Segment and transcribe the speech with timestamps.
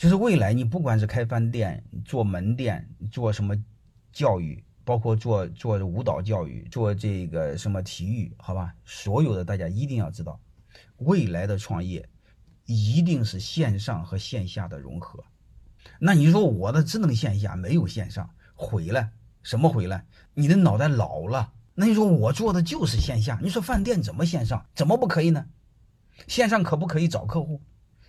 [0.00, 3.54] 就是未来你不管是开饭店、做门店、做什么
[4.10, 10.40] 教育，包括做做舞蹈教育、做这个什么体育，好吧，所有的大家一定要知道，
[10.96, 12.08] 未来的创业
[12.64, 15.22] 一定是线上和线下的融合。
[15.98, 19.10] 那你说我的只能线下，没有线上，毁了
[19.42, 20.02] 什么毁了？
[20.32, 21.52] 你的脑袋老了。
[21.74, 24.64] 那你说我做的就是线下，你说饭店怎么线上？
[24.74, 25.44] 怎么不可以呢？
[26.26, 27.60] 线上可不可以找客户？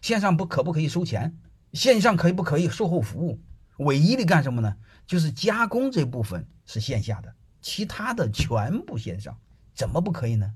[0.02, 1.38] 线上不可不可以收钱？
[1.74, 3.40] 线上可以不可以售后服务？
[3.78, 4.77] 唯一的干什么呢？
[5.08, 9.38] 就是加工这部分是线下的，其他的全部线上，
[9.73, 10.54] 怎么不可以呢？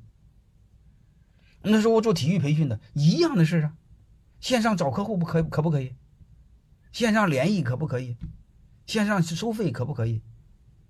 [1.61, 3.73] 那时候我做体育培训的一样的事啊，
[4.39, 5.95] 线上找客户不可可不可以？
[6.91, 8.17] 线上联谊可不可以？
[8.85, 10.21] 线上收费可不可以？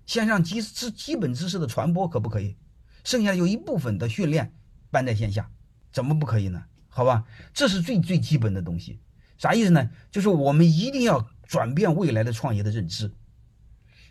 [0.04, 2.56] 线上基知基本知识的传播可不可以？
[3.02, 4.52] 剩下有一部分的训练
[4.90, 5.50] 搬在线下，
[5.90, 6.64] 怎么不可以呢？
[6.88, 7.24] 好吧，
[7.54, 9.00] 这是最最基本的东西。
[9.38, 9.90] 啥意思呢？
[10.10, 13.12] 就是我们一定要转变未来的创业的认知，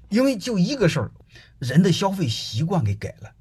[0.09, 1.11] 因为就一个事儿，
[1.59, 3.33] 人的消费习惯给改了。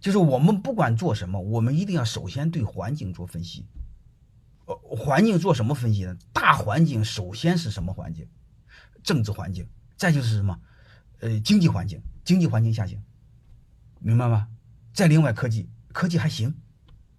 [0.00, 3.66] 就是我们不管做什么，我们一定要首先对环境做分析。
[4.66, 6.16] 呃，环境做什么分析呢？
[6.32, 8.28] 大环境首先是什么环境？
[9.02, 10.58] 政治环境，再就是什么？
[11.20, 13.02] 呃，经济环境，经济环境下行，
[14.00, 14.48] 明白吗？
[14.92, 16.54] 再另外科技，科技还行，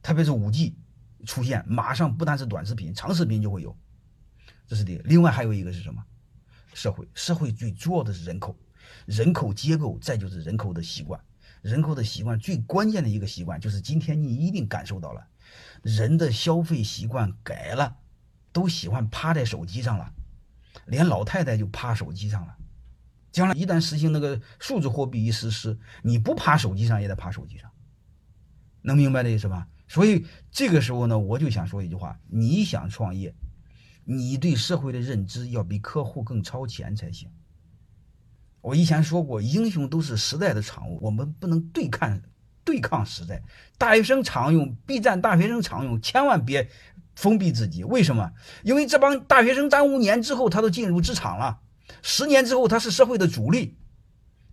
[0.01, 0.75] 特别是五 G。
[1.25, 3.75] 出现马上不单是短视频，长视频就会有，
[4.67, 4.97] 这是第。
[5.05, 6.03] 另外还有一个是什么？
[6.73, 8.55] 社会，社会最主要的是人口，
[9.05, 11.19] 人口结构，再就是人口的习惯。
[11.63, 15.27] 人口的习惯最关键的一个习惯就是今天你一定感受到了，
[15.81, 17.97] 人的消费习惯改了，
[18.53, 20.13] 都喜欢趴在手机上了，
[20.85, 22.55] 连老太太就趴手机上了。
[23.31, 27.69] 将来一旦实行那个数字货币一实施，你不趴手机上也得趴手机上，
[28.83, 29.67] 能明白这意思吧？
[29.87, 33.33] 所以这个时候呢，我就想说一句话：你想创业，
[34.03, 37.29] 你对社会的认知要比客户更超前才行。
[38.61, 42.19] 我以前说过，英雄都是时代的产物，我们不能对抗
[42.65, 43.41] 对抗时代。
[43.77, 46.69] 大学生常用 B 站，大学生常用，千万别
[47.15, 47.85] 封闭自己。
[47.85, 48.33] 为什么？
[48.63, 51.59] 因为这帮大学生，三五年之后他都进入职场了，
[52.01, 53.77] 十年之后他是社会的主力。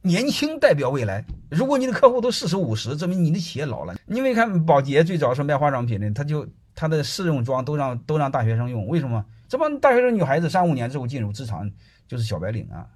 [0.02, 1.24] 年轻代表未来。
[1.54, 3.94] 如果你的客户都四十五十，证明你的企业老了。
[4.06, 9.24] 你没看保洁最早是卖化妆品的，他就他的试用装都让都让大学生用，为什么？
[9.48, 11.70] 这帮大学生女孩子三五年之后进入职场
[12.08, 12.86] 就是小白领啊。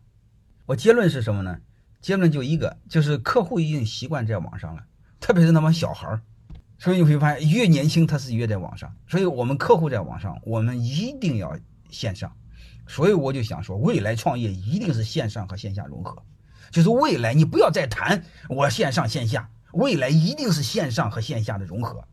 [0.66, 1.58] 我结论是什么呢？
[2.00, 4.82] 结论就一个，就是客户已经习惯在网上了，
[5.20, 6.20] 特别是那帮小孩儿。
[6.78, 8.92] 所以你会发现，越年轻他是越在网上。
[9.06, 11.56] 所以我们客户在网上，我们一定要
[11.90, 12.32] 线上。
[12.86, 16.22] 所以我就想说，未来创业一定是线上和线下融合。
[16.70, 22.04] 就是未来，你不要再谈我线上线下，未来一定是线上和线下的融合。